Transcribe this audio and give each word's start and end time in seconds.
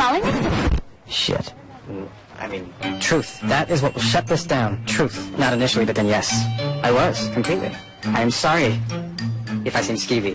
calling? 0.00 0.24
Shit. 1.08 1.52
I 2.38 2.48
mean, 2.48 2.72
truth. 3.00 3.38
That 3.42 3.68
is 3.68 3.82
what 3.82 3.92
will 3.94 4.00
shut 4.00 4.26
this 4.26 4.44
down. 4.46 4.82
Truth. 4.86 5.38
Not 5.38 5.52
initially, 5.52 5.84
but 5.84 5.94
then 5.94 6.06
yes. 6.06 6.32
I 6.82 6.90
was, 6.90 7.28
completely. 7.34 7.70
I 8.04 8.22
am 8.22 8.30
sorry 8.30 8.80
if 9.66 9.76
I 9.76 9.82
seem 9.82 9.96
skeevy. 9.96 10.32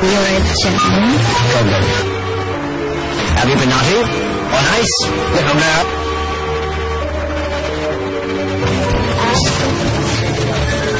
You're 0.00 0.26
a 0.32 0.40
gentleman? 0.62 1.12
Problem. 1.52 1.84
Have 3.36 3.48
you 3.50 3.56
been 3.60 3.68
naughty? 3.68 4.00
Or 4.54 4.62
nice? 4.72 4.94
Look, 5.34 5.44
now. 5.68 5.80
Uh, 9.20 9.36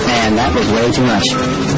Man, 0.07 0.37
that 0.37 0.51
was 0.55 0.69
way 0.71 0.87
too 0.93 1.07
much. 1.07 1.70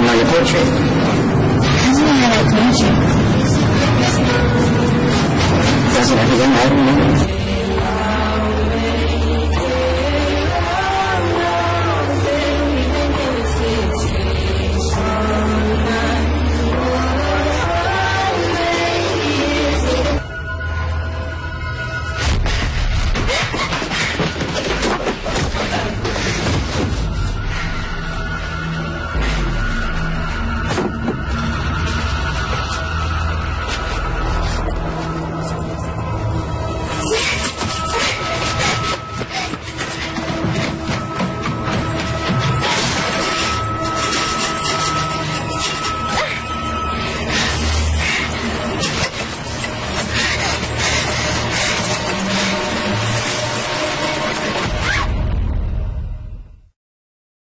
Only 0.00 0.08
one 0.08 0.08
who 0.08 0.08
would 0.08 0.08
know 0.08 0.14
your 0.14 0.26
poetry. 0.26 0.60
How 1.80 1.92
do 1.92 1.98
you 1.98 2.06
know 2.06 2.12
I 2.12 2.28
like 2.30 2.48
poetry? 2.54 2.92
Doesn't 5.94 6.18
everyone 6.18 6.52
know? 7.28 7.39